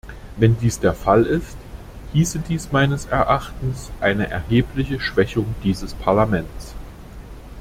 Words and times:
Wenn 0.35 0.57
dies 0.57 0.79
der 0.79 0.95
Fall 0.95 1.27
ist, 1.27 1.55
hieße 2.13 2.39
dies 2.39 2.71
meines 2.71 3.05
Erachtens 3.05 3.91
eine 3.99 4.31
erhebliche 4.31 4.99
Schwächung 4.99 5.53
dieses 5.63 5.93
Parlaments. 5.93 6.73